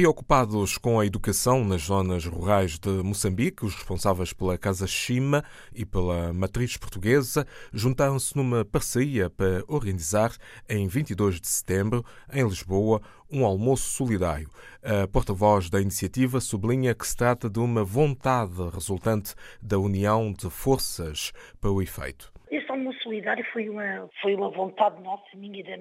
[0.00, 5.44] Preocupados com a educação nas zonas rurais de Moçambique, os responsáveis pela Casa Chima
[5.74, 10.34] e pela Matriz Portuguesa juntaram-se numa parceria para organizar,
[10.66, 14.48] em 22 de setembro, em Lisboa, um almoço solidário.
[14.82, 20.48] A porta-voz da iniciativa sublinha que se trata de uma vontade resultante da união de
[20.48, 21.30] forças
[21.60, 22.32] para o efeito.
[22.50, 25.76] Este almoço solidário foi uma, foi uma vontade nossa, minha, da,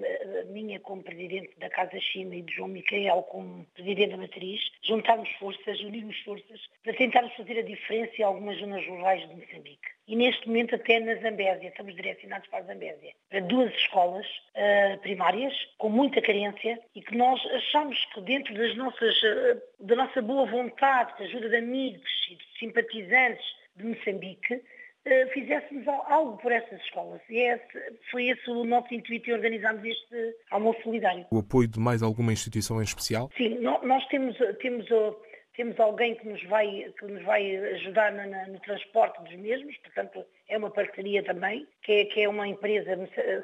[0.46, 5.30] minha como presidente da Casa China e de João Micael como presidente da matriz, juntarmos
[5.40, 9.90] forças, unirmos forças para tentarmos fazer a diferença em algumas zonas rurais de Moçambique.
[10.08, 15.00] E neste momento até na Zambésia, estamos direcionados para a Zambésia, para duas escolas uh,
[15.00, 20.22] primárias com muita carência e que nós achamos que dentro das nossas, uh, da nossa
[20.22, 23.45] boa vontade, da ajuda de amigos e de simpatizantes
[23.76, 24.62] de Moçambique,
[25.34, 27.21] fizéssemos algo por essas escolas.
[27.30, 31.25] E esse, foi esse o nosso intuito e organizámos este almoço solidário.
[31.31, 33.30] O apoio de mais alguma instituição em especial?
[33.36, 34.86] Sim, nós temos, temos,
[35.56, 40.25] temos alguém que nos vai, que nos vai ajudar no, no transporte dos mesmos, portanto
[40.47, 42.91] é uma parceria também, que é, que é uma empresa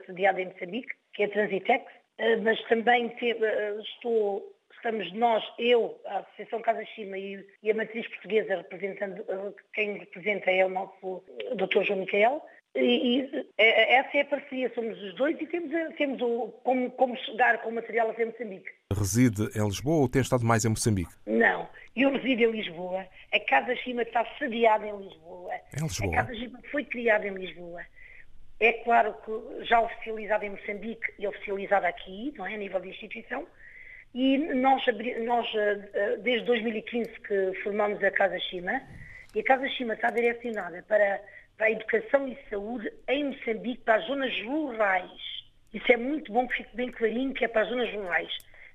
[0.06, 1.86] sediada em Moçambique, que é a Transitex,
[2.17, 4.55] eh, mas também eh, estou
[4.86, 9.25] estamos nós, eu, a Associação Casa Chima e, e, a Matriz Portuguesa, representando,
[9.73, 11.23] quem representa é o nosso
[11.55, 11.83] Dr.
[11.83, 12.41] João Micael,
[12.75, 17.17] e, e, essa é a parceria, somos os dois e temos, temos o, como, como
[17.17, 18.69] chegar com o material até Moçambique.
[18.94, 21.11] Reside em Lisboa ou tem estado mais em Moçambique?
[21.25, 23.08] Não, eu resido em Lisboa.
[23.33, 25.53] A Casa Chima está sediada em Lisboa.
[25.75, 26.13] Em Lisboa?
[26.13, 27.81] A Casa Chima foi criada em Lisboa.
[28.59, 32.89] É claro que já oficializada em Moçambique e oficializada aqui, não é, a nível de
[32.89, 33.47] instituição,
[34.16, 34.82] e nós,
[35.26, 38.82] nós, eh, eh, desde 2015 que formamos a Casa Chima,
[39.36, 41.20] e a Casa Chima está direcionada para,
[41.58, 45.12] para a educação e saúde em Moçambique, para as zonas rurais.
[45.74, 48.31] Isso é muito bom que fique bem clarinho que é para as zonas rurais.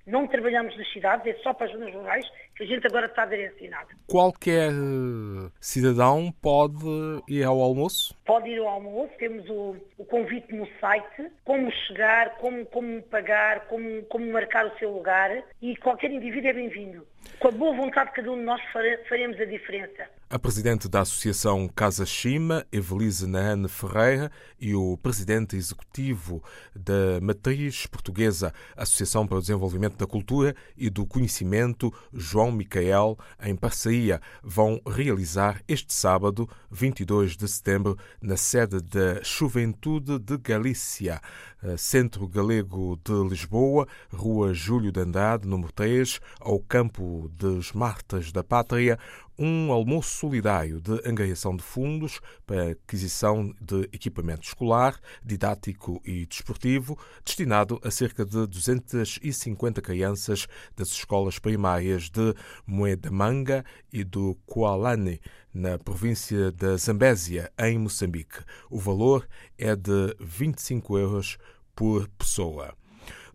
[0.07, 3.25] Não trabalhamos nas cidades, é só para as zonas rurais que a gente agora está
[3.25, 3.89] direcionado.
[4.07, 6.85] Qualquer eh, cidadão pode
[7.29, 8.15] ir ao almoço?
[8.25, 13.67] Pode ir ao almoço, temos o, o convite no site, como chegar, como, como pagar,
[13.67, 17.07] como, como marcar o seu lugar e qualquer indivíduo é bem-vindo.
[17.39, 18.61] Com a boa vontade de cada um de nós
[19.09, 20.20] faremos a diferença.
[20.33, 24.31] A presidente da Associação Casa Chima, Evelise Naane Ferreira,
[24.61, 26.41] e o presidente executivo
[26.73, 33.57] da Matriz Portuguesa, Associação para o Desenvolvimento da Cultura e do Conhecimento, João Micael, em
[33.57, 41.21] parceria, vão realizar este sábado, 22 de setembro, na sede da Juventude de Galícia,
[41.61, 48.31] eh, Centro Galego de Lisboa, Rua Júlio de Andrade, número 3, ao Campo das Martas
[48.31, 48.97] da Pátria,
[49.41, 56.99] um almoço solidário de angariação de fundos para aquisição de equipamento escolar, didático e desportivo,
[57.25, 60.47] destinado a cerca de 250 crianças
[60.77, 62.35] das escolas primárias de
[62.67, 65.19] Moedamanga e do Kualane,
[65.55, 68.45] na província da Zambésia, em Moçambique.
[68.69, 71.39] O valor é de 25 euros
[71.75, 72.80] por pessoa.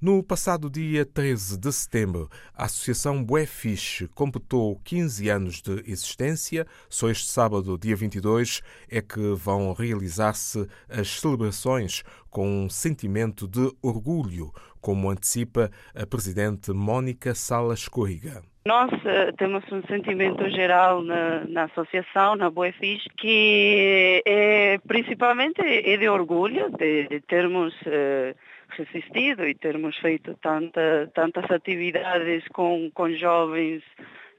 [0.06, 6.68] No passado dia 13 de setembro, a Associação Buefiche completou 15 anos de existência.
[6.88, 13.68] Só este sábado, dia 22, é que vão realizar-se as celebrações com um sentimento de
[13.82, 18.44] orgulho, como antecipa a presidente Mónica Salas Corriga.
[18.68, 25.98] Nós uh, temos um sentimento geral na, na associação, na Boefis, que é, principalmente é
[25.98, 28.36] de orgulho de, de termos uh,
[28.78, 33.84] resistido e termos feito tanta, tantas atividades com, com jovens,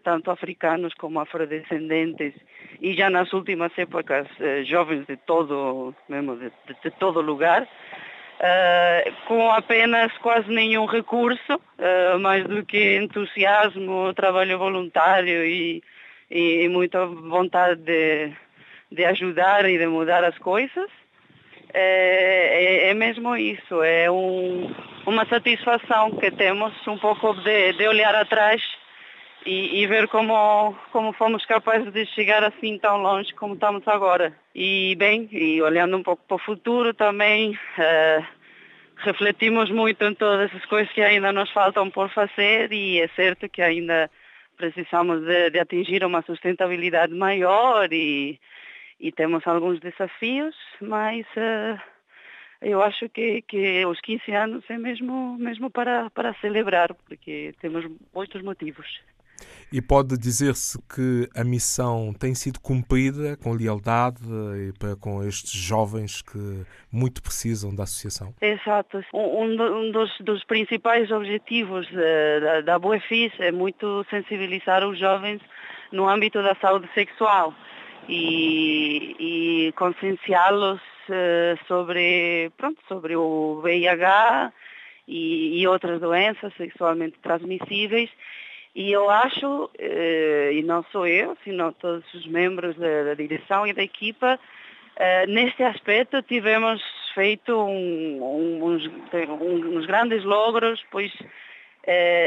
[0.05, 2.35] tanto africanos como afrodescendentes,
[2.81, 6.53] e já nas últimas épocas uh, jovens de todo, mesmo de,
[6.83, 7.67] de todo lugar,
[8.37, 15.83] Uh, com apenas quase nenhum recurso, uh, mais do que entusiasmo, trabalho voluntário e,
[16.31, 18.31] e, e muita vontade de,
[18.93, 20.91] de, ajudar e de mudar as coisas.
[21.79, 24.75] É, é, é mesmo isso, é um,
[25.05, 28.63] uma satisfação que temos um pouco de, de olhar atrás
[29.45, 34.33] e, e, ver como, como fomos capazes de chegar assim tão longe como estamos agora.
[34.55, 38.27] E bem, e olhando um pouco para o futuro também, uh,
[38.97, 43.51] refletimos muito em todas as coisas que ainda nos faltam por fazer e é certo
[43.51, 44.11] que ainda
[44.57, 48.41] precisamos de, de atingir uma sustentabilidade maior e,
[48.99, 51.81] e temos alguns desafios, mas uh,
[52.61, 57.85] eu acho que, que os 15 anos é mesmo, mesmo para, para celebrar, porque temos
[58.15, 59.01] muitos motivos.
[59.71, 64.23] E pode dizer-se que a missão tem sido cumprida com lealdade
[64.69, 68.33] e para com estes jovens que muito precisam da associação?
[68.41, 69.05] Exato.
[69.13, 75.43] Um, um dos, dos, principais objetivos eh, da, da Boefis é muito sensibilizar os jovens
[75.93, 77.53] no âmbito da saúde sexual
[78.09, 79.17] e,
[79.69, 84.53] e conscienciá-los uh, sobre, pronto, sobre o VIH
[85.09, 88.11] e, e, outras doenças sexualmente transmissíveis.
[88.75, 93.67] E eu acho, uh, e não sou eu, sino todos os membros da, da direção
[93.67, 96.83] e da equipa, uh, neste aspecto tivemos
[97.15, 98.91] feito um, um, uns,
[99.75, 101.13] uns grandes logros, pois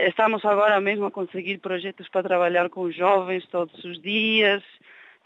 [0.07, 4.63] estamos agora mesmo a conseguir projetos para trabalhar com os jovens todos os dias,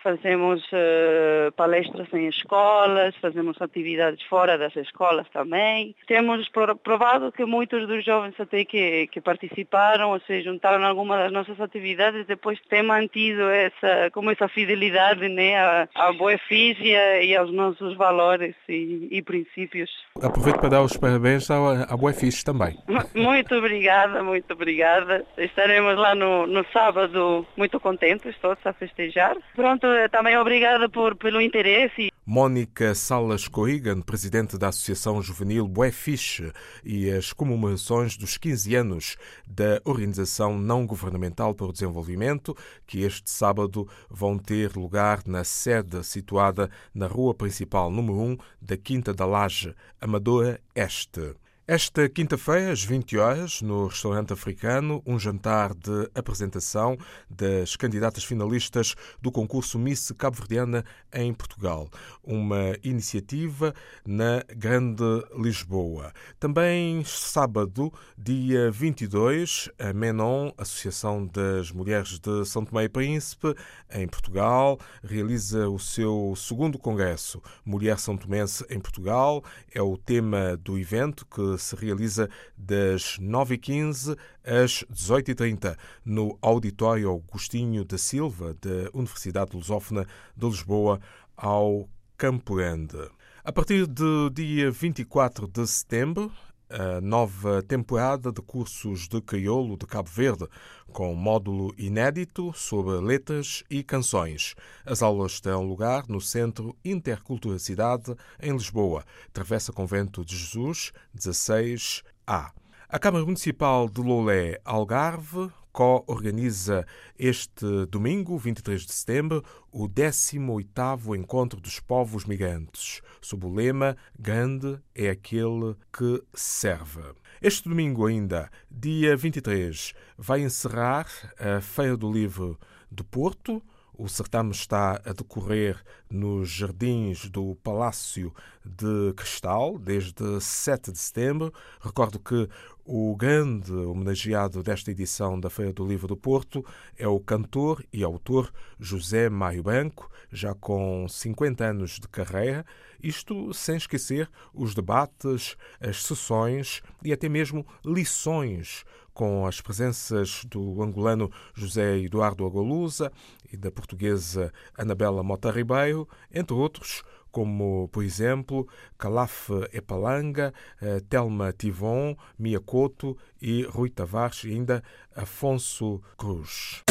[0.04, 5.96] fazemos uh, palestras em escolas, fazemos atividades fora das escolas também.
[6.08, 6.50] Temos
[6.84, 11.32] provado que muitos dos jovens até que, que participaram ou se juntaram a alguma das
[11.32, 17.36] nossas atividades depois têm mantido essa, como essa fidelidade né, à, à boa física e
[17.36, 19.90] aos nossos valores e, e, princípios.
[20.22, 22.78] Aproveito para dar os parabéns à, à Boa Fixe também.
[23.16, 25.26] Muito obrigada, muito obrigada.
[25.38, 29.36] Estaremos lá no, no sábado muito contentes todos a festejar.
[29.56, 32.12] Pronto, também obrigada por, pelo interesse.
[32.26, 36.54] Mónica Salas Corrigan, presidente da Associação Juvenil Buefiche
[36.84, 42.56] e as comemorações dos 15 anos da Organização Não Governamental para o Desenvolvimento,
[42.88, 48.78] que este sábado vão ter lugar na sede situada na rua principal número 1 da
[48.78, 51.43] Quinta da Laje, Amadora Este.
[51.66, 56.98] Esta quinta-feira, às 20 horas, no restaurante africano, um jantar de apresentação
[57.30, 60.84] das candidatas finalistas do concurso Miss Cabo-Verdiana
[61.14, 61.90] em Portugal.
[62.22, 63.74] Uma iniciativa
[64.06, 65.06] na Grande
[65.38, 66.12] Lisboa.
[66.38, 73.56] Também sábado, dia 22, a Menon, Associação das Mulheres de São Tomé e Príncipe,
[73.90, 79.42] em Portugal, realiza o seu segundo congresso Mulher São Tomense em Portugal.
[79.74, 87.86] É o tema do evento que se realiza das 9h15 às 18h30 no Auditório Agostinho
[87.86, 90.06] da Silva da Universidade Lusófona
[90.36, 91.00] de Lisboa,
[91.36, 92.98] ao Campo Grande.
[93.44, 96.32] A partir do dia 24 de setembro,
[96.70, 100.48] a nova temporada de cursos de crioulo de Cabo Verde,
[100.92, 104.56] com módulo inédito sobre letras e canções.
[104.86, 112.52] As aulas terão lugar no Centro Interculturacidade, em Lisboa, Travessa Convento de Jesus, 16A.
[112.90, 116.86] A Câmara Municipal de Lolé, Algarve, co-organiza
[117.18, 124.80] este domingo, 23 de setembro, o 18º Encontro dos Povos Migrantes, sob o lema Grande
[124.94, 127.02] é aquele que serve.
[127.42, 131.08] Este domingo ainda, dia 23, vai encerrar
[131.40, 132.58] a Feira do Livro
[132.90, 133.62] do Porto,
[133.96, 135.82] o certame está a decorrer
[136.14, 138.32] nos jardins do Palácio
[138.64, 141.52] de Cristal desde 7 de setembro.
[141.82, 142.48] Recordo que
[142.86, 146.64] o grande homenageado desta edição da Feira do Livro do Porto
[146.98, 152.66] é o cantor e autor José Mário Branco, já com 50 anos de carreira,
[153.02, 160.82] isto sem esquecer os debates, as sessões e até mesmo lições com as presenças do
[160.82, 163.12] angolano José Eduardo Agolusa
[163.52, 171.52] e da portuguesa Anabela Mota Ribeiro, entre outros, como, por exemplo, Calaf Epalanga, eh, Telma
[171.52, 174.84] Tivon, Mia Couto e Rui Tavares e ainda
[175.16, 176.84] Afonso Cruz.